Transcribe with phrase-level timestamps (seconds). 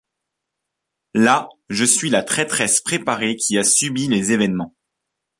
[1.13, 4.75] Là, je suis la traîtresse préparée qui a subi les événements.